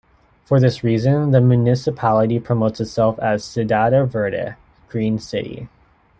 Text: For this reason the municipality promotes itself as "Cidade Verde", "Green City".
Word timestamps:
For 0.45 0.59
this 0.59 0.83
reason 0.83 1.29
the 1.29 1.39
municipality 1.39 2.39
promotes 2.39 2.79
itself 2.81 3.19
as 3.19 3.43
"Cidade 3.43 4.07
Verde", 4.07 4.55
"Green 4.89 5.19
City". 5.19 5.69